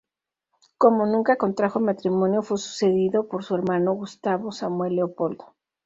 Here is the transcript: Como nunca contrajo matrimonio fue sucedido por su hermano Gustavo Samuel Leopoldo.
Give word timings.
Como 0.79 1.05
nunca 1.05 1.35
contrajo 1.35 1.79
matrimonio 1.79 2.41
fue 2.41 2.57
sucedido 2.57 3.27
por 3.27 3.43
su 3.43 3.53
hermano 3.53 3.93
Gustavo 3.93 4.51
Samuel 4.51 4.95
Leopoldo. 4.95 5.53